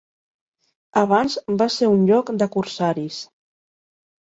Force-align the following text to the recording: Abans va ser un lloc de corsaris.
Abans 1.01 1.35
va 1.61 1.67
ser 1.75 1.91
un 1.97 2.03
lloc 2.09 2.33
de 2.45 2.51
corsaris. 2.59 3.23